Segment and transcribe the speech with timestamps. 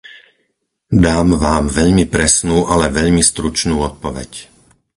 [1.05, 4.31] Dám vám veľmi presnú, ale veľmi stručnú odpoveď.